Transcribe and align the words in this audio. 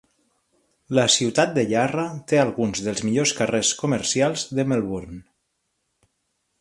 La 0.99 1.03
ciutat 1.15 1.51
de 1.57 1.65
Yarra 1.73 2.05
té 2.33 2.39
alguns 2.45 2.81
dels 2.87 3.05
millors 3.09 3.35
carrers 3.41 3.75
comercials 3.83 4.47
de 4.61 4.67
Melbourne. 4.73 5.21